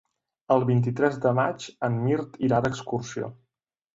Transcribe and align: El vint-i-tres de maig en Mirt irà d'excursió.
El 0.53 0.63
vint-i-tres 0.69 1.19
de 1.25 1.33
maig 1.41 1.67
en 1.89 2.01
Mirt 2.07 2.41
irà 2.49 2.63
d'excursió. 2.67 3.33